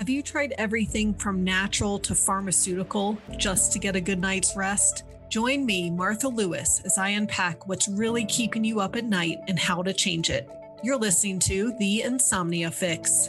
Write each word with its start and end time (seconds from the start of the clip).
Have 0.00 0.08
you 0.08 0.22
tried 0.22 0.54
everything 0.56 1.12
from 1.12 1.44
natural 1.44 1.98
to 1.98 2.14
pharmaceutical 2.14 3.18
just 3.36 3.70
to 3.74 3.78
get 3.78 3.96
a 3.96 4.00
good 4.00 4.18
night's 4.18 4.56
rest? 4.56 5.04
Join 5.28 5.66
me, 5.66 5.90
Martha 5.90 6.26
Lewis, 6.26 6.80
as 6.86 6.96
I 6.96 7.10
unpack 7.10 7.68
what's 7.68 7.86
really 7.86 8.24
keeping 8.24 8.64
you 8.64 8.80
up 8.80 8.96
at 8.96 9.04
night 9.04 9.40
and 9.46 9.58
how 9.58 9.82
to 9.82 9.92
change 9.92 10.30
it. 10.30 10.48
You're 10.82 10.96
listening 10.96 11.38
to 11.40 11.74
The 11.78 12.00
Insomnia 12.00 12.70
Fix. 12.70 13.28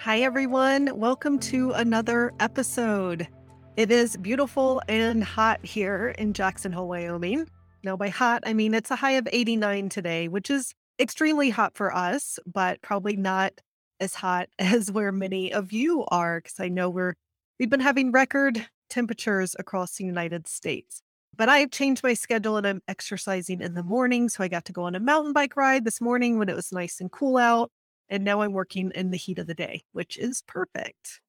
Hi, 0.00 0.22
everyone. 0.22 0.98
Welcome 0.98 1.38
to 1.38 1.70
another 1.70 2.32
episode. 2.40 3.28
It 3.76 3.92
is 3.92 4.16
beautiful 4.16 4.82
and 4.88 5.22
hot 5.22 5.64
here 5.64 6.08
in 6.18 6.32
Jackson 6.32 6.72
Hole, 6.72 6.88
Wyoming. 6.88 7.48
Now, 7.84 7.96
by 7.96 8.08
hot, 8.08 8.42
I 8.44 8.52
mean 8.52 8.74
it's 8.74 8.90
a 8.90 8.96
high 8.96 9.12
of 9.12 9.28
89 9.30 9.90
today, 9.90 10.26
which 10.26 10.50
is 10.50 10.74
extremely 11.00 11.50
hot 11.50 11.74
for 11.74 11.94
us, 11.94 12.38
but 12.46 12.80
probably 12.82 13.16
not 13.16 13.52
as 13.98 14.14
hot 14.14 14.48
as 14.58 14.92
where 14.92 15.12
many 15.12 15.52
of 15.52 15.72
you 15.72 16.04
are, 16.08 16.40
because 16.40 16.60
I 16.60 16.68
know 16.68 16.90
we're 16.90 17.14
we've 17.58 17.70
been 17.70 17.80
having 17.80 18.12
record 18.12 18.66
temperatures 18.88 19.56
across 19.58 19.96
the 19.96 20.04
United 20.04 20.46
States. 20.46 21.02
But 21.36 21.48
I've 21.48 21.70
changed 21.70 22.02
my 22.02 22.14
schedule 22.14 22.56
and 22.56 22.66
I'm 22.66 22.82
exercising 22.88 23.62
in 23.62 23.74
the 23.74 23.82
morning. 23.82 24.28
So 24.28 24.42
I 24.44 24.48
got 24.48 24.64
to 24.66 24.72
go 24.72 24.82
on 24.82 24.94
a 24.94 25.00
mountain 25.00 25.32
bike 25.32 25.56
ride 25.56 25.84
this 25.84 26.00
morning 26.00 26.38
when 26.38 26.48
it 26.48 26.56
was 26.56 26.72
nice 26.72 27.00
and 27.00 27.10
cool 27.10 27.38
out. 27.38 27.70
And 28.08 28.24
now 28.24 28.42
I'm 28.42 28.52
working 28.52 28.90
in 28.94 29.10
the 29.10 29.16
heat 29.16 29.38
of 29.38 29.46
the 29.46 29.54
day, 29.54 29.84
which 29.92 30.18
is 30.18 30.42
perfect. 30.46 31.20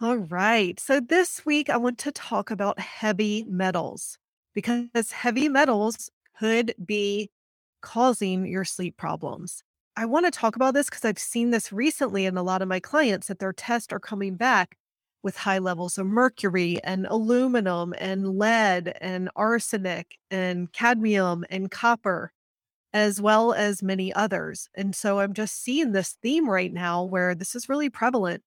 All 0.00 0.16
right. 0.16 0.80
So 0.80 0.98
this 0.98 1.44
week 1.44 1.68
I 1.68 1.76
want 1.76 1.98
to 1.98 2.10
talk 2.10 2.50
about 2.50 2.80
heavy 2.80 3.44
metals 3.46 4.16
because 4.54 5.12
heavy 5.12 5.48
metals 5.48 6.10
could 6.38 6.74
be 6.84 7.30
causing 7.80 8.46
your 8.46 8.64
sleep 8.64 8.96
problems. 8.96 9.62
I 9.96 10.06
want 10.06 10.26
to 10.26 10.30
talk 10.30 10.56
about 10.56 10.74
this 10.74 10.86
because 10.86 11.04
I've 11.04 11.18
seen 11.18 11.50
this 11.50 11.72
recently 11.72 12.24
in 12.24 12.36
a 12.36 12.42
lot 12.42 12.62
of 12.62 12.68
my 12.68 12.80
clients 12.80 13.26
that 13.26 13.38
their 13.38 13.52
tests 13.52 13.92
are 13.92 14.00
coming 14.00 14.36
back 14.36 14.76
with 15.22 15.36
high 15.36 15.58
levels 15.58 15.98
of 15.98 16.06
mercury 16.06 16.78
and 16.82 17.06
aluminum 17.06 17.94
and 17.98 18.38
lead 18.38 18.96
and 19.00 19.28
arsenic 19.36 20.16
and 20.30 20.72
cadmium 20.72 21.44
and 21.50 21.70
copper, 21.70 22.32
as 22.92 23.20
well 23.20 23.52
as 23.52 23.82
many 23.82 24.12
others. 24.14 24.68
And 24.74 24.94
so 24.94 25.20
I'm 25.20 25.34
just 25.34 25.62
seeing 25.62 25.92
this 25.92 26.16
theme 26.22 26.48
right 26.48 26.72
now 26.72 27.04
where 27.04 27.34
this 27.34 27.54
is 27.54 27.68
really 27.68 27.90
prevalent 27.90 28.42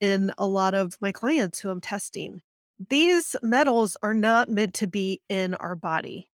in 0.00 0.32
a 0.38 0.46
lot 0.46 0.74
of 0.74 0.96
my 1.00 1.12
clients 1.12 1.60
who 1.60 1.70
I'm 1.70 1.80
testing. 1.80 2.40
These 2.88 3.36
metals 3.42 3.96
are 4.02 4.14
not 4.14 4.48
meant 4.48 4.74
to 4.74 4.86
be 4.86 5.20
in 5.28 5.54
our 5.54 5.76
body. 5.76 6.28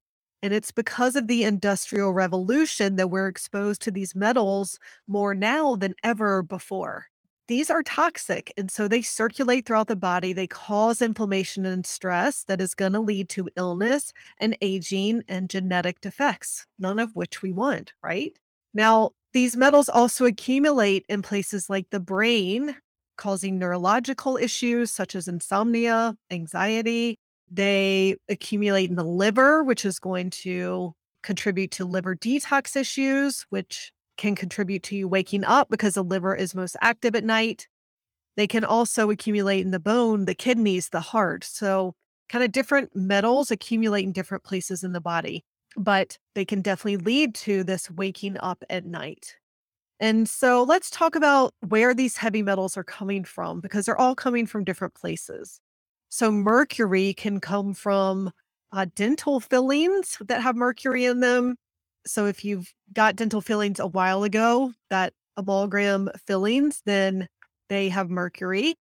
And 0.42 0.54
it's 0.54 0.70
because 0.70 1.16
of 1.16 1.26
the 1.26 1.42
Industrial 1.42 2.12
Revolution 2.12 2.96
that 2.96 3.10
we're 3.10 3.28
exposed 3.28 3.82
to 3.82 3.90
these 3.90 4.14
metals 4.14 4.78
more 5.06 5.34
now 5.34 5.74
than 5.74 5.94
ever 6.04 6.42
before. 6.42 7.06
These 7.48 7.70
are 7.70 7.82
toxic. 7.82 8.52
And 8.56 8.70
so 8.70 8.86
they 8.86 9.00
circulate 9.02 9.66
throughout 9.66 9.88
the 9.88 9.96
body. 9.96 10.32
They 10.32 10.46
cause 10.46 11.00
inflammation 11.00 11.64
and 11.64 11.84
stress 11.86 12.44
that 12.44 12.60
is 12.60 12.74
going 12.74 12.92
to 12.92 13.00
lead 13.00 13.30
to 13.30 13.48
illness 13.56 14.12
and 14.38 14.56
aging 14.60 15.22
and 15.28 15.48
genetic 15.48 16.00
defects, 16.02 16.66
none 16.78 16.98
of 16.98 17.16
which 17.16 17.42
we 17.42 17.50
want, 17.50 17.94
right? 18.02 18.36
Now, 18.74 19.12
these 19.32 19.56
metals 19.56 19.88
also 19.88 20.26
accumulate 20.26 21.06
in 21.08 21.22
places 21.22 21.70
like 21.70 21.88
the 21.90 22.00
brain, 22.00 22.76
causing 23.16 23.58
neurological 23.58 24.36
issues 24.36 24.90
such 24.90 25.14
as 25.14 25.26
insomnia, 25.26 26.16
anxiety, 26.30 27.16
they 27.50 28.16
accumulate 28.28 28.90
in 28.90 28.96
the 28.96 29.04
liver, 29.04 29.64
which 29.64 29.84
is 29.84 29.98
going 29.98 30.30
to 30.30 30.94
contribute 31.22 31.70
to 31.72 31.84
liver 31.84 32.14
detox 32.14 32.76
issues, 32.76 33.46
which 33.50 33.92
can 34.16 34.34
contribute 34.34 34.82
to 34.82 34.96
you 34.96 35.08
waking 35.08 35.44
up 35.44 35.68
because 35.70 35.94
the 35.94 36.04
liver 36.04 36.34
is 36.34 36.54
most 36.54 36.76
active 36.80 37.14
at 37.14 37.24
night. 37.24 37.68
They 38.36 38.46
can 38.46 38.64
also 38.64 39.10
accumulate 39.10 39.60
in 39.60 39.70
the 39.70 39.80
bone, 39.80 40.26
the 40.26 40.34
kidneys, 40.34 40.90
the 40.90 41.00
heart. 41.00 41.44
So, 41.44 41.94
kind 42.28 42.44
of 42.44 42.52
different 42.52 42.94
metals 42.94 43.50
accumulate 43.50 44.04
in 44.04 44.12
different 44.12 44.44
places 44.44 44.84
in 44.84 44.92
the 44.92 45.00
body, 45.00 45.44
but 45.76 46.18
they 46.34 46.44
can 46.44 46.60
definitely 46.60 46.98
lead 46.98 47.34
to 47.36 47.64
this 47.64 47.90
waking 47.90 48.36
up 48.38 48.62
at 48.68 48.84
night. 48.84 49.36
And 49.98 50.28
so, 50.28 50.62
let's 50.62 50.90
talk 50.90 51.14
about 51.14 51.54
where 51.66 51.94
these 51.94 52.16
heavy 52.18 52.42
metals 52.42 52.76
are 52.76 52.84
coming 52.84 53.24
from 53.24 53.60
because 53.60 53.86
they're 53.86 54.00
all 54.00 54.14
coming 54.14 54.46
from 54.46 54.64
different 54.64 54.94
places. 54.94 55.60
So 56.08 56.30
mercury 56.30 57.14
can 57.14 57.40
come 57.40 57.74
from 57.74 58.30
uh, 58.72 58.86
dental 58.94 59.40
fillings 59.40 60.16
that 60.20 60.42
have 60.42 60.56
mercury 60.56 61.04
in 61.04 61.20
them. 61.20 61.56
So 62.06 62.26
if 62.26 62.44
you've 62.44 62.72
got 62.92 63.16
dental 63.16 63.40
fillings 63.40 63.80
a 63.80 63.86
while 63.86 64.22
ago, 64.22 64.72
that 64.90 65.12
amalgam 65.36 66.08
fillings, 66.26 66.82
then 66.86 67.28
they 67.68 67.88
have 67.90 68.08
mercury. 68.08 68.74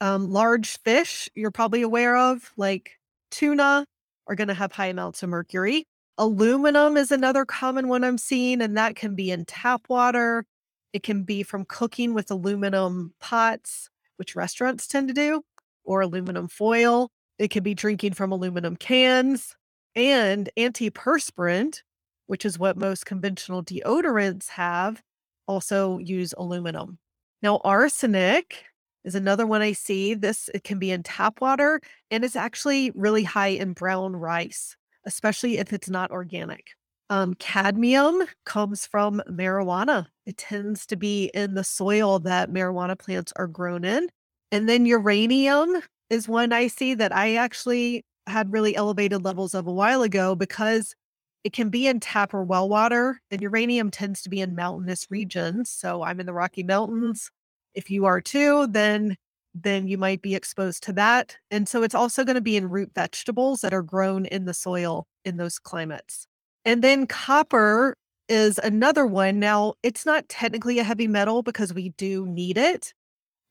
Um, 0.00 0.30
large 0.30 0.78
fish 0.80 1.28
you're 1.34 1.52
probably 1.52 1.82
aware 1.82 2.16
of, 2.16 2.52
like 2.56 2.98
tuna, 3.30 3.86
are 4.26 4.34
going 4.34 4.48
to 4.48 4.54
have 4.54 4.72
high 4.72 4.86
amounts 4.86 5.22
of 5.22 5.28
mercury. 5.28 5.86
Aluminum 6.18 6.96
is 6.96 7.12
another 7.12 7.44
common 7.44 7.88
one 7.88 8.04
I'm 8.04 8.18
seeing, 8.18 8.60
and 8.60 8.76
that 8.76 8.96
can 8.96 9.14
be 9.14 9.30
in 9.30 9.44
tap 9.44 9.82
water. 9.88 10.44
It 10.92 11.02
can 11.02 11.22
be 11.22 11.42
from 11.42 11.64
cooking 11.64 12.14
with 12.14 12.30
aluminum 12.30 13.14
pots, 13.20 13.88
which 14.16 14.36
restaurants 14.36 14.86
tend 14.86 15.08
to 15.08 15.14
do 15.14 15.42
or 15.84 16.00
aluminum 16.00 16.48
foil. 16.48 17.10
It 17.38 17.48
could 17.48 17.62
be 17.62 17.74
drinking 17.74 18.12
from 18.12 18.32
aluminum 18.32 18.76
cans 18.76 19.54
and 19.94 20.48
antiperspirant, 20.56 21.82
which 22.26 22.44
is 22.44 22.58
what 22.58 22.76
most 22.76 23.06
conventional 23.06 23.62
deodorants 23.62 24.48
have, 24.48 25.02
also 25.46 25.98
use 25.98 26.34
aluminum. 26.36 26.98
Now, 27.42 27.60
arsenic 27.64 28.64
is 29.04 29.14
another 29.14 29.46
one 29.46 29.62
I 29.62 29.72
see. 29.72 30.14
This 30.14 30.48
it 30.54 30.64
can 30.64 30.78
be 30.78 30.90
in 30.90 31.02
tap 31.02 31.40
water 31.40 31.80
and 32.10 32.24
it's 32.24 32.36
actually 32.36 32.92
really 32.94 33.24
high 33.24 33.48
in 33.48 33.72
brown 33.72 34.14
rice, 34.14 34.76
especially 35.04 35.58
if 35.58 35.72
it's 35.72 35.90
not 35.90 36.10
organic. 36.10 36.68
Um, 37.10 37.34
cadmium 37.34 38.22
comes 38.46 38.86
from 38.86 39.20
marijuana. 39.28 40.06
It 40.24 40.38
tends 40.38 40.86
to 40.86 40.96
be 40.96 41.30
in 41.34 41.54
the 41.54 41.64
soil 41.64 42.20
that 42.20 42.50
marijuana 42.50 42.98
plants 42.98 43.32
are 43.36 43.48
grown 43.48 43.84
in. 43.84 44.08
And 44.52 44.68
then 44.68 44.86
uranium 44.86 45.82
is 46.10 46.28
one 46.28 46.52
I 46.52 46.68
see 46.68 46.94
that 46.94 47.10
I 47.10 47.36
actually 47.36 48.04
had 48.26 48.52
really 48.52 48.76
elevated 48.76 49.24
levels 49.24 49.54
of 49.54 49.66
a 49.66 49.72
while 49.72 50.02
ago 50.02 50.36
because 50.36 50.94
it 51.42 51.52
can 51.52 51.70
be 51.70 51.88
in 51.88 51.98
tap 51.98 52.34
or 52.34 52.44
well 52.44 52.68
water, 52.68 53.20
and 53.30 53.40
uranium 53.40 53.90
tends 53.90 54.22
to 54.22 54.28
be 54.28 54.40
in 54.40 54.54
mountainous 54.54 55.08
regions. 55.10 55.70
So 55.70 56.02
I'm 56.02 56.20
in 56.20 56.26
the 56.26 56.32
Rocky 56.32 56.62
Mountains. 56.62 57.30
If 57.74 57.90
you 57.90 58.04
are 58.04 58.20
too, 58.20 58.68
then 58.68 59.16
then 59.54 59.86
you 59.86 59.98
might 59.98 60.22
be 60.22 60.34
exposed 60.34 60.82
to 60.84 60.92
that. 60.94 61.36
And 61.50 61.68
so 61.68 61.82
it's 61.82 61.94
also 61.94 62.24
going 62.24 62.36
to 62.36 62.40
be 62.40 62.56
in 62.56 62.70
root 62.70 62.90
vegetables 62.94 63.60
that 63.60 63.74
are 63.74 63.82
grown 63.82 64.24
in 64.26 64.46
the 64.46 64.54
soil 64.54 65.06
in 65.24 65.36
those 65.36 65.58
climates. 65.58 66.26
And 66.64 66.82
then 66.82 67.06
copper 67.06 67.96
is 68.28 68.58
another 68.58 69.06
one. 69.06 69.38
Now, 69.38 69.74
it's 69.82 70.06
not 70.06 70.28
technically 70.28 70.78
a 70.78 70.84
heavy 70.84 71.06
metal 71.06 71.42
because 71.42 71.74
we 71.74 71.90
do 71.90 72.26
need 72.26 72.56
it, 72.56 72.94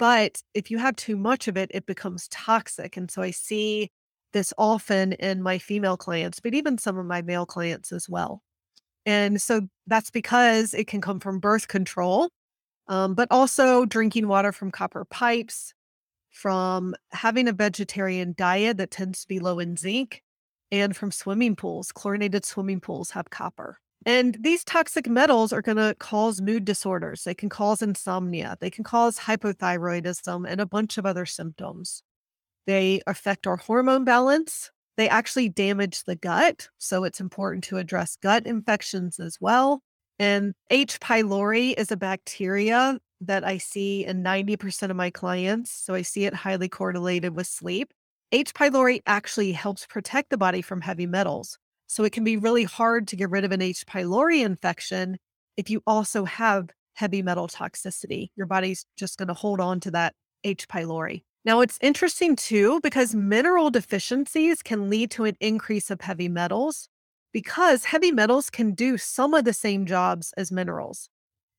but 0.01 0.41
if 0.55 0.71
you 0.71 0.79
have 0.79 0.95
too 0.95 1.15
much 1.15 1.47
of 1.47 1.55
it, 1.57 1.69
it 1.75 1.85
becomes 1.85 2.27
toxic. 2.29 2.97
And 2.97 3.11
so 3.11 3.21
I 3.21 3.29
see 3.29 3.91
this 4.33 4.51
often 4.57 5.13
in 5.13 5.43
my 5.43 5.59
female 5.59 5.95
clients, 5.95 6.39
but 6.39 6.55
even 6.55 6.79
some 6.79 6.97
of 6.97 7.05
my 7.05 7.21
male 7.21 7.45
clients 7.45 7.91
as 7.91 8.09
well. 8.09 8.41
And 9.05 9.39
so 9.39 9.67
that's 9.85 10.09
because 10.09 10.73
it 10.73 10.87
can 10.87 11.01
come 11.01 11.19
from 11.19 11.37
birth 11.37 11.67
control, 11.67 12.29
um, 12.87 13.13
but 13.13 13.27
also 13.29 13.85
drinking 13.85 14.27
water 14.27 14.51
from 14.51 14.71
copper 14.71 15.05
pipes, 15.05 15.71
from 16.31 16.95
having 17.11 17.47
a 17.47 17.53
vegetarian 17.53 18.33
diet 18.35 18.77
that 18.77 18.89
tends 18.89 19.21
to 19.21 19.27
be 19.27 19.37
low 19.37 19.59
in 19.59 19.77
zinc, 19.77 20.23
and 20.71 20.97
from 20.97 21.11
swimming 21.11 21.55
pools. 21.55 21.91
Chlorinated 21.91 22.43
swimming 22.43 22.79
pools 22.79 23.11
have 23.11 23.29
copper. 23.29 23.80
And 24.05 24.37
these 24.39 24.63
toxic 24.63 25.07
metals 25.07 25.53
are 25.53 25.61
going 25.61 25.77
to 25.77 25.95
cause 25.99 26.41
mood 26.41 26.65
disorders. 26.65 27.23
They 27.23 27.35
can 27.35 27.49
cause 27.49 27.81
insomnia. 27.81 28.57
They 28.59 28.71
can 28.71 28.83
cause 28.83 29.19
hypothyroidism 29.19 30.49
and 30.49 30.59
a 30.59 30.65
bunch 30.65 30.97
of 30.97 31.05
other 31.05 31.25
symptoms. 31.25 32.01
They 32.65 33.01
affect 33.05 33.45
our 33.45 33.57
hormone 33.57 34.03
balance. 34.03 34.71
They 34.97 35.07
actually 35.07 35.49
damage 35.49 36.03
the 36.03 36.15
gut. 36.15 36.69
So 36.79 37.03
it's 37.03 37.19
important 37.19 37.63
to 37.65 37.77
address 37.77 38.17
gut 38.21 38.45
infections 38.47 39.19
as 39.19 39.37
well. 39.39 39.81
And 40.17 40.53
H. 40.69 40.99
pylori 40.99 41.73
is 41.77 41.91
a 41.91 41.97
bacteria 41.97 42.99
that 43.21 43.43
I 43.43 43.57
see 43.59 44.05
in 44.05 44.23
90% 44.23 44.89
of 44.89 44.95
my 44.95 45.11
clients. 45.11 45.71
So 45.71 45.93
I 45.93 46.01
see 46.01 46.25
it 46.25 46.33
highly 46.33 46.69
correlated 46.69 47.35
with 47.35 47.47
sleep. 47.47 47.93
H. 48.31 48.53
pylori 48.53 49.01
actually 49.05 49.51
helps 49.51 49.85
protect 49.85 50.29
the 50.29 50.37
body 50.37 50.61
from 50.61 50.81
heavy 50.81 51.05
metals. 51.05 51.57
So 51.91 52.05
it 52.05 52.13
can 52.13 52.23
be 52.23 52.37
really 52.37 52.63
hard 52.63 53.05
to 53.09 53.17
get 53.17 53.29
rid 53.31 53.43
of 53.43 53.51
an 53.51 53.61
H. 53.61 53.85
pylori 53.85 54.45
infection 54.45 55.17
if 55.57 55.69
you 55.69 55.83
also 55.85 56.23
have 56.23 56.69
heavy 56.93 57.21
metal 57.21 57.49
toxicity. 57.49 58.29
Your 58.37 58.45
body's 58.45 58.85
just 58.95 59.17
going 59.17 59.27
to 59.27 59.33
hold 59.33 59.59
on 59.59 59.81
to 59.81 59.91
that 59.91 60.13
H. 60.45 60.69
pylori. 60.69 61.23
Now, 61.43 61.59
it's 61.59 61.77
interesting 61.81 62.37
too, 62.37 62.79
because 62.81 63.13
mineral 63.13 63.69
deficiencies 63.69 64.63
can 64.63 64.89
lead 64.89 65.11
to 65.11 65.25
an 65.25 65.35
increase 65.41 65.91
of 65.91 65.99
heavy 65.99 66.29
metals 66.29 66.87
because 67.33 67.83
heavy 67.83 68.13
metals 68.13 68.49
can 68.49 68.73
do 68.73 68.97
some 68.97 69.33
of 69.33 69.43
the 69.43 69.51
same 69.51 69.85
jobs 69.85 70.33
as 70.37 70.49
minerals. 70.49 71.09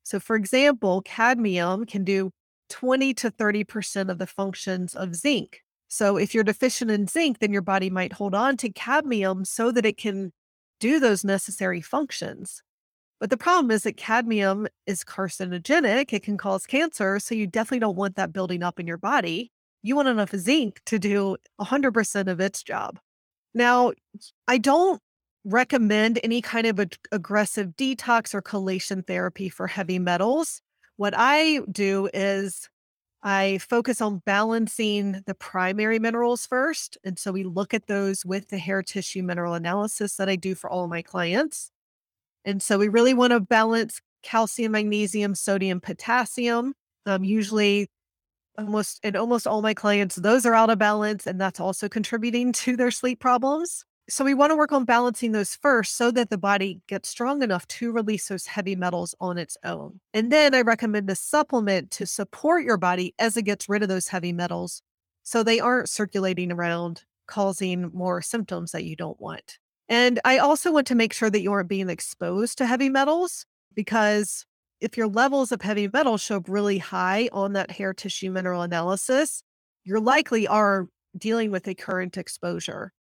So, 0.03 0.19
for 0.19 0.35
example, 0.35 1.03
cadmium 1.03 1.85
can 1.85 2.05
do 2.05 2.31
20 2.71 3.13
to 3.13 3.31
30% 3.31 4.09
of 4.09 4.17
the 4.17 4.27
functions 4.27 4.95
of 4.95 5.15
zinc. 5.15 5.61
So, 5.95 6.17
if 6.17 6.33
you're 6.33 6.43
deficient 6.43 6.91
in 6.91 7.07
zinc, 7.07 7.41
then 7.41 7.53
your 7.53 7.61
body 7.61 7.91
might 7.91 8.15
hold 8.15 8.35
on 8.35 8.57
to 8.57 8.71
cadmium 8.71 9.45
so 9.45 9.71
that 9.71 9.85
it 9.85 9.99
can 9.99 10.33
do 10.81 10.99
those 10.99 11.23
necessary 11.23 11.83
functions. 11.83 12.63
But 13.21 13.29
the 13.29 13.37
problem 13.37 13.71
is 13.71 13.83
that 13.83 13.99
cadmium 13.99 14.69
is 14.87 15.05
carcinogenic, 15.05 16.15
it 16.15 16.23
can 16.23 16.39
cause 16.39 16.65
cancer. 16.65 17.19
So, 17.19 17.35
you 17.35 17.47
definitely 17.47 17.81
don't 17.81 17.97
want 17.97 18.17
that 18.17 18.33
building 18.33 18.63
up 18.63 18.81
in 18.81 18.87
your 18.87 18.97
body. 18.97 19.53
You 19.83 19.95
want 19.95 20.09
enough 20.09 20.35
zinc 20.35 20.81
to 20.87 20.99
do 20.99 21.37
100% 21.61 22.27
of 22.27 22.41
its 22.41 22.63
job. 22.63 22.99
Now, 23.53 23.93
I 24.49 24.57
don't 24.57 24.99
recommend 25.45 26.21
any 26.25 26.41
kind 26.41 26.67
of 26.67 26.81
ag- 26.81 26.97
aggressive 27.13 27.77
detox 27.77 28.33
or 28.33 28.41
chelation 28.41 29.07
therapy 29.07 29.51
for 29.51 29.67
heavy 29.67 29.99
metals. 29.99 30.63
What 30.97 31.13
I 31.15 31.61
do 31.71 32.09
is 32.15 32.71
I 33.23 33.59
focus 33.59 34.01
on 34.01 34.23
balancing 34.27 35.23
the 35.27 35.35
primary 35.35 35.99
minerals 35.99 36.45
first. 36.47 36.99
And 37.05 37.19
so 37.19 37.31
we 37.31 37.45
look 37.45 37.73
at 37.73 37.87
those 37.87 38.25
with 38.25 38.49
the 38.49 38.59
hair 38.59 38.83
tissue 38.83 39.23
mineral 39.23 39.55
analysis 39.55 40.17
that 40.17 40.29
I 40.29 40.37
do 40.37 40.55
for 40.55 40.69
all 40.69 40.85
of 40.85 40.91
my 40.91 41.03
clients. 41.03 41.71
And 42.45 42.61
so 42.61 42.79
we 42.79 42.89
really 42.89 43.15
want 43.15 43.33
to 43.33 43.41
balance 43.41 44.01
calcium, 44.23 44.73
magnesium, 44.73 45.35
sodium, 45.35 45.81
potassium. 45.81 46.75
Um, 47.07 47.23
usually, 47.23 47.89
almost 48.59 49.05
in 49.05 49.17
almost 49.17 49.47
all 49.47 49.63
my 49.63 49.75
clients, 49.75 50.17
those 50.17 50.45
are 50.45 50.55
out 50.55 50.71
of 50.71 50.79
balance, 50.79 51.27
and 51.27 51.41
that's 51.41 51.61
also 51.61 51.89
contributing 51.89 52.53
to 52.65 52.77
their 52.77 52.91
sleep 52.91 53.21
problems. 53.21 53.85
So 54.09 54.25
we 54.25 54.35
want 54.35 54.51
to 54.51 54.57
work 54.57 54.73
on 54.73 54.85
balancing 54.85 55.33
those 55.33 55.55
first 55.55 55.97
so 55.97 56.11
that 56.11 56.29
the 56.29 56.39
body 56.39 56.81
gets 56.89 57.09
strong 57.09 57.43
enough 57.43 57.67
to 57.69 57.93
release 57.93 58.29
those 58.29 58.47
heavy 58.47 58.75
metals 58.75 59.15
on 59.21 59.39
its 59.39 59.57
own. 59.65 60.01
And 60.13 60.33
then 60.33 60.55
I 60.55 60.63
recommend 60.63 61.09
a 61.09 61.15
supplement 61.15 61.91
to 61.93 62.07
support 62.07 62.65
your 62.65 62.77
body 62.77 63.15
as 63.19 63.37
it 63.37 63.43
gets 63.43 63.69
rid 63.69 63.83
of 63.83 63.89
those 63.89 64.09
heavy 64.09 64.33
metals 64.33 64.83
so 65.23 65.43
they 65.43 65.61
aren't 65.61 65.89
circulating 65.89 66.51
around 66.51 67.05
causing 67.29 67.91
more 67.95 68.21
symptoms 68.21 68.73
that 68.73 68.85
you 68.85 68.97
don't 68.97 69.21
want. 69.21 69.59
And 69.89 70.19
I 70.25 70.39
also 70.39 70.73
want 70.73 70.87
to 70.89 70.95
make 70.95 71.13
sure 71.13 71.31
that 71.31 71.41
you 71.41 71.53
aren't 71.53 71.69
being 71.69 71.89
exposed 71.89 72.59
to 72.59 72.67
heavy 72.67 72.89
metals 72.89 73.47
because 73.75 74.45
if 74.81 74.97
your 74.97 75.07
levels 75.07 75.53
of 75.53 75.63
heavy 75.63 75.89
metals 75.93 76.23
show 76.23 76.39
up 76.39 76.49
really 76.49 76.79
high 76.79 77.29
on 77.33 77.53
that 77.53 77.71
hair 77.71 77.95
tissue 77.95 78.31
mineral 78.31 78.63
analysis, 78.63 79.45
you 79.85 79.99
likely 80.01 80.49
are 80.49 80.89
dealing 81.17 81.51
with 81.51 81.69
a 81.69 81.75
current 81.75 82.17
exposure. 82.17 82.93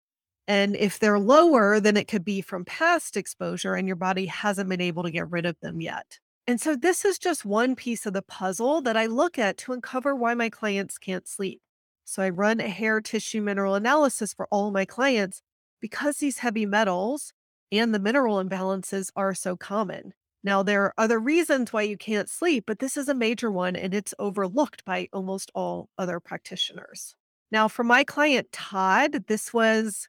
And 0.50 0.75
if 0.75 0.99
they're 0.99 1.20
lower, 1.20 1.79
then 1.79 1.97
it 1.97 2.08
could 2.08 2.25
be 2.25 2.41
from 2.41 2.64
past 2.64 3.17
exposure 3.17 3.76
and 3.76 3.87
your 3.87 3.94
body 3.94 4.26
hasn't 4.26 4.69
been 4.69 4.81
able 4.81 5.05
to 5.05 5.11
get 5.12 5.31
rid 5.31 5.47
of 5.47 5.55
them 5.61 5.81
yet. 5.81 6.19
And 6.49 6.61
so 6.61 6.75
this 6.75 7.05
is 7.05 7.20
just 7.20 7.44
one 7.44 7.76
piece 7.76 8.05
of 8.05 8.14
the 8.14 8.23
puzzle 8.23 8.82
that 8.82 8.97
I 8.97 9.06
look 9.06 9.38
at 9.38 9.56
to 9.58 9.73
uncover 9.73 10.12
why 10.12 10.35
my 10.35 10.50
clients 10.50 10.99
can't 10.99 11.29
sleep. 11.29 11.61
So 12.05 12.20
I 12.20 12.31
run 12.31 12.58
a 12.58 12.67
hair 12.67 13.00
tissue 13.00 13.41
mineral 13.41 13.76
analysis 13.76 14.35
for 14.35 14.49
all 14.50 14.73
my 14.73 14.85
clients 14.85 15.41
because 15.81 16.17
these 16.17 16.38
heavy 16.38 16.67
metals 16.67 17.32
and 17.70 17.94
the 17.94 18.00
mineral 18.00 18.43
imbalances 18.43 19.12
are 19.14 19.35
so 19.35 19.56
common. 19.56 20.14
Now, 20.43 20.64
there 20.64 20.82
are 20.82 20.94
other 20.99 21.20
reasons 21.20 21.73
why 21.73 21.82
you 21.82 21.97
can't 21.97 22.29
sleep, 22.29 22.64
but 22.67 22.81
this 22.81 22.97
is 22.97 23.08
a 23.08 23.14
major 23.14 23.52
one 23.52 23.76
and 23.76 23.94
it's 23.94 24.14
overlooked 24.19 24.85
by 24.85 25.08
almost 25.12 25.52
all 25.55 25.91
other 25.97 26.19
practitioners. 26.19 27.14
Now, 27.52 27.69
for 27.69 27.85
my 27.85 28.02
client 28.02 28.50
Todd, 28.50 29.26
this 29.29 29.55
was 29.55 30.08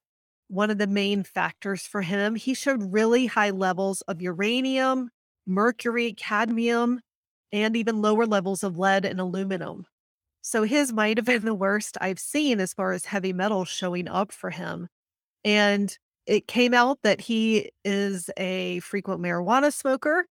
one 0.52 0.70
of 0.70 0.78
the 0.78 0.88
main 0.88 1.24
factors 1.24 1.88
for 1.88 2.02
him. 2.02 2.36
He 2.36 2.54
showed 2.54 2.92
really 2.92 3.26
high 3.26 3.52
levels 3.52 4.02
of 4.02 4.22
uranium, 4.22 5.10
mercury, 5.48 6.14
cadmium, 6.14 7.00
and 7.54 7.76
even 7.76 8.02
lower 8.02 8.26
levels 8.26 8.64
of 8.64 8.78
lead 8.78 9.06
and 9.06 9.20
aluminum. 9.20 9.86
So 10.42 10.64
his 10.64 10.92
might 10.92 11.18
have 11.18 11.26
been 11.26 11.46
the 11.46 11.54
worst 11.54 11.98
I've 12.02 12.20
seen 12.20 12.60
as 12.60 12.74
far 12.74 12.92
as 12.92 13.06
heavy 13.06 13.32
metals 13.32 13.70
showing 13.70 14.08
up 14.08 14.32
for 14.32 14.50
him. 14.50 14.88
And 15.46 15.96
it 16.26 16.48
came 16.48 16.74
out 16.74 17.00
that 17.04 17.22
he 17.22 17.72
is 17.86 18.30
a 18.38 18.80
frequent 18.80 19.22
marijuana 19.22 19.72
smoker. 19.72 20.26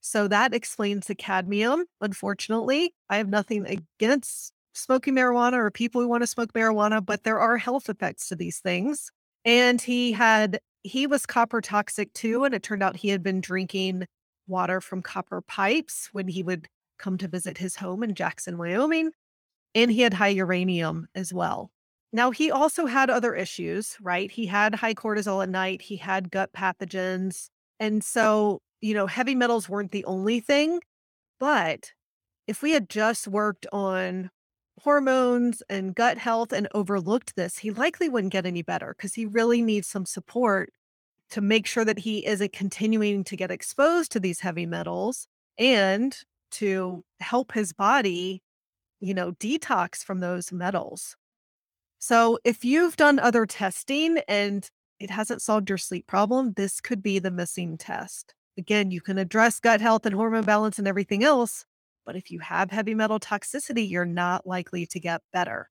So 0.00 0.28
that 0.28 0.52
explains 0.52 1.06
the 1.06 1.14
cadmium. 1.14 1.86
Unfortunately, 2.00 2.92
I 3.08 3.16
have 3.16 3.28
nothing 3.28 3.66
against 3.66 4.52
smoking 4.74 5.14
marijuana 5.14 5.54
or 5.54 5.70
people 5.70 6.00
who 6.00 6.08
want 6.08 6.22
to 6.22 6.26
smoke 6.26 6.52
marijuana, 6.52 7.04
but 7.04 7.22
there 7.22 7.38
are 7.38 7.56
health 7.56 7.88
effects 7.88 8.28
to 8.28 8.36
these 8.36 8.58
things. 8.58 9.10
And 9.44 9.80
he 9.80 10.12
had, 10.12 10.60
he 10.82 11.06
was 11.06 11.26
copper 11.26 11.60
toxic 11.60 12.12
too. 12.12 12.44
And 12.44 12.54
it 12.54 12.62
turned 12.62 12.82
out 12.82 12.96
he 12.96 13.08
had 13.08 13.22
been 13.22 13.40
drinking 13.40 14.06
water 14.46 14.80
from 14.80 15.02
copper 15.02 15.40
pipes 15.40 16.08
when 16.12 16.28
he 16.28 16.42
would 16.42 16.68
come 16.98 17.18
to 17.18 17.28
visit 17.28 17.58
his 17.58 17.76
home 17.76 18.02
in 18.02 18.14
Jackson, 18.14 18.58
Wyoming. 18.58 19.10
And 19.74 19.90
he 19.90 20.02
had 20.02 20.14
high 20.14 20.28
uranium 20.28 21.08
as 21.14 21.32
well. 21.32 21.70
Now, 22.12 22.30
he 22.30 22.50
also 22.50 22.86
had 22.86 23.08
other 23.08 23.34
issues, 23.34 23.96
right? 24.00 24.30
He 24.30 24.46
had 24.46 24.74
high 24.74 24.94
cortisol 24.94 25.42
at 25.42 25.48
night, 25.48 25.82
he 25.82 25.96
had 25.96 26.30
gut 26.30 26.52
pathogens. 26.52 27.48
And 27.80 28.04
so, 28.04 28.60
you 28.82 28.92
know, 28.92 29.06
heavy 29.06 29.34
metals 29.34 29.68
weren't 29.68 29.92
the 29.92 30.04
only 30.04 30.38
thing. 30.40 30.80
But 31.40 31.92
if 32.46 32.62
we 32.62 32.72
had 32.72 32.90
just 32.90 33.26
worked 33.26 33.66
on 33.72 34.30
hormones 34.80 35.62
and 35.68 35.94
gut 35.94 36.18
health 36.18 36.52
and 36.52 36.68
overlooked 36.74 37.36
this, 37.36 37.58
he 37.58 37.70
likely 37.70 38.08
wouldn't 38.08 38.32
get 38.32 38.46
any 38.46 38.62
better 38.62 38.94
because 38.96 39.14
he 39.14 39.26
really 39.26 39.62
needs 39.62 39.88
some 39.88 40.06
support 40.06 40.72
to 41.30 41.40
make 41.40 41.66
sure 41.66 41.84
that 41.84 42.00
he 42.00 42.26
isn't 42.26 42.52
continuing 42.52 43.24
to 43.24 43.36
get 43.36 43.50
exposed 43.50 44.12
to 44.12 44.20
these 44.20 44.40
heavy 44.40 44.66
metals 44.66 45.28
and 45.58 46.18
to 46.50 47.04
help 47.20 47.52
his 47.52 47.72
body, 47.72 48.42
you 49.00 49.14
know, 49.14 49.32
detox 49.32 50.04
from 50.04 50.20
those 50.20 50.52
metals. 50.52 51.16
So 51.98 52.38
if 52.44 52.64
you've 52.64 52.96
done 52.96 53.18
other 53.18 53.46
testing 53.46 54.18
and 54.28 54.68
it 54.98 55.10
hasn't 55.10 55.42
solved 55.42 55.68
your 55.68 55.78
sleep 55.78 56.06
problem, 56.06 56.52
this 56.56 56.80
could 56.80 57.02
be 57.02 57.18
the 57.18 57.30
missing 57.30 57.78
test. 57.78 58.34
Again, 58.58 58.90
you 58.90 59.00
can 59.00 59.18
address 59.18 59.60
gut 59.60 59.80
health 59.80 60.04
and 60.04 60.14
hormone 60.14 60.44
balance 60.44 60.78
and 60.78 60.86
everything 60.86 61.24
else, 61.24 61.64
but 62.04 62.16
if 62.16 62.30
you 62.30 62.38
have 62.40 62.70
heavy 62.70 62.94
metal 62.94 63.20
toxicity, 63.20 63.88
you're 63.88 64.04
not 64.04 64.46
likely 64.46 64.86
to 64.86 65.00
get 65.00 65.22
better. 65.32 65.68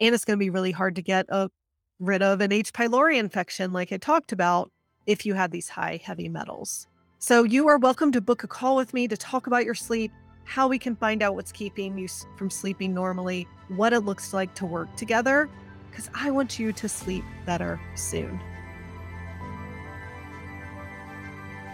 And 0.00 0.14
it's 0.14 0.24
going 0.24 0.38
to 0.38 0.44
be 0.44 0.50
really 0.50 0.72
hard 0.72 0.96
to 0.96 1.02
get 1.02 1.26
a, 1.28 1.50
rid 1.98 2.22
of 2.22 2.40
an 2.40 2.52
H. 2.52 2.72
pylori 2.72 3.18
infection, 3.18 3.72
like 3.72 3.92
I 3.92 3.96
talked 3.96 4.32
about, 4.32 4.70
if 5.06 5.26
you 5.26 5.34
have 5.34 5.50
these 5.50 5.68
high 5.68 6.00
heavy 6.02 6.28
metals. 6.28 6.86
So 7.18 7.42
you 7.42 7.68
are 7.68 7.78
welcome 7.78 8.12
to 8.12 8.20
book 8.20 8.44
a 8.44 8.48
call 8.48 8.76
with 8.76 8.92
me 8.92 9.08
to 9.08 9.16
talk 9.16 9.46
about 9.46 9.64
your 9.64 9.74
sleep, 9.74 10.12
how 10.44 10.68
we 10.68 10.78
can 10.78 10.94
find 10.96 11.22
out 11.22 11.34
what's 11.34 11.52
keeping 11.52 11.96
you 11.96 12.08
from 12.36 12.50
sleeping 12.50 12.92
normally, 12.92 13.48
what 13.68 13.92
it 13.92 14.00
looks 14.00 14.34
like 14.34 14.54
to 14.56 14.66
work 14.66 14.94
together, 14.96 15.48
because 15.90 16.10
I 16.14 16.30
want 16.30 16.58
you 16.58 16.72
to 16.72 16.88
sleep 16.88 17.24
better 17.46 17.80
soon. 17.94 18.40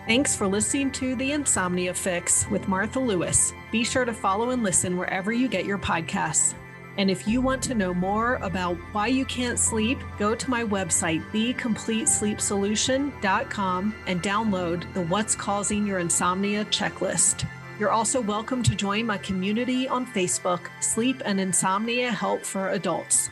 Thanks 0.06 0.34
for 0.34 0.46
listening 0.46 0.90
to 0.92 1.14
The 1.14 1.32
Insomnia 1.32 1.92
Fix 1.92 2.48
with 2.50 2.68
Martha 2.68 2.98
Lewis. 2.98 3.52
Be 3.70 3.84
sure 3.84 4.06
to 4.06 4.14
follow 4.14 4.48
and 4.50 4.62
listen 4.62 4.96
wherever 4.96 5.30
you 5.30 5.46
get 5.46 5.66
your 5.66 5.76
podcasts. 5.78 6.54
And 6.96 7.10
if 7.10 7.28
you 7.28 7.42
want 7.42 7.62
to 7.64 7.74
know 7.74 7.92
more 7.94 8.36
about 8.36 8.76
why 8.92 9.08
you 9.08 9.26
can't 9.26 9.58
sleep, 9.58 9.98
go 10.18 10.34
to 10.34 10.50
my 10.50 10.64
website, 10.64 11.22
thecompletesleepsolution.com, 11.30 13.94
and 14.06 14.22
download 14.22 14.94
the 14.94 15.02
What's 15.02 15.34
Causing 15.36 15.86
Your 15.86 15.98
Insomnia 16.00 16.64
checklist. 16.66 17.46
You're 17.78 17.92
also 17.92 18.20
welcome 18.20 18.62
to 18.64 18.74
join 18.74 19.06
my 19.06 19.18
community 19.18 19.86
on 19.86 20.06
Facebook, 20.06 20.62
Sleep 20.80 21.22
and 21.24 21.38
Insomnia 21.38 22.10
Help 22.10 22.44
for 22.44 22.70
Adults. 22.70 23.30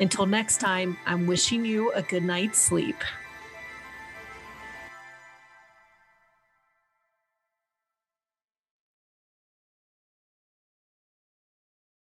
Until 0.00 0.26
next 0.26 0.58
time, 0.58 0.98
I'm 1.06 1.26
wishing 1.26 1.64
you 1.64 1.92
a 1.92 2.02
good 2.02 2.24
night's 2.24 2.58
sleep. 2.58 2.96